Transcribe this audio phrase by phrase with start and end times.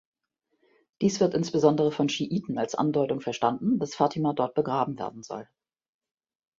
[1.03, 5.47] Dies wird insbesondere von Schiiten als Andeutung verstanden, dass Fatima dort begraben werden soll.